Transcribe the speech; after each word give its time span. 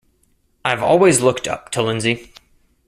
I've 0.65 0.81
always 0.81 1.21
looked 1.21 1.47
up 1.47 1.69
to 1.73 1.83
Lindsey. 1.83 2.33